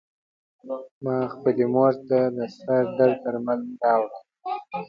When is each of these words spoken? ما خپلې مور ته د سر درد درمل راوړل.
ما 1.03 1.15
خپلې 1.33 1.65
مور 1.73 1.93
ته 2.07 2.19
د 2.35 2.37
سر 2.57 2.83
درد 2.97 3.17
درمل 3.23 3.61
راوړل. 3.81 4.23